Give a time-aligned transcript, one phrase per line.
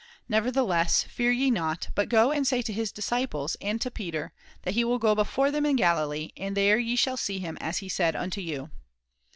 [0.27, 4.73] Nevertheless, fear ye not, but go and say to his disciples, and to Peter, that
[4.73, 7.87] he will go before them in Galilee, and there ye shall see him as he
[7.87, 8.71] said unto you.'